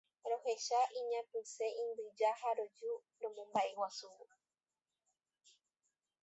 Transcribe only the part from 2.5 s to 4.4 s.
roju romombaʼeguasúvo.